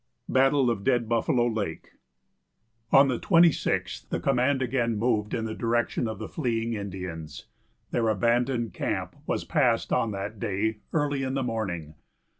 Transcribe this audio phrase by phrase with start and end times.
[0.27, 1.89] BATTLE OF DEAD BUFFALO LAKE.
[2.91, 7.45] On the 26th the command again moved in the direction of the fleeing Indians.
[7.91, 11.93] Their abandoned camp was passed on that day early in the morning.